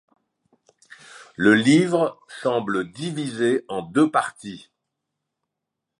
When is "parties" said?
4.09-4.71